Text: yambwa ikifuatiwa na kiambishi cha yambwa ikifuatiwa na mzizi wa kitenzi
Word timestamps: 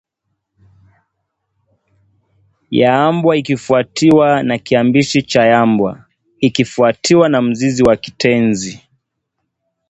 yambwa 2.71 3.37
ikifuatiwa 3.37 4.43
na 4.43 4.57
kiambishi 4.57 5.21
cha 5.23 5.45
yambwa 5.45 6.05
ikifuatiwa 6.39 7.29
na 7.29 7.41
mzizi 7.41 7.83
wa 7.83 7.95
kitenzi 7.97 8.87